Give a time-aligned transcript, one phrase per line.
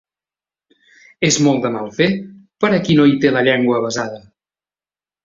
[1.27, 2.07] És molt de mal fer
[2.65, 4.23] per a qui no hi té la llengua avesada.